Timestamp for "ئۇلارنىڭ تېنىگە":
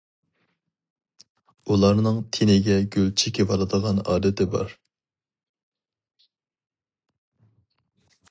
1.73-2.77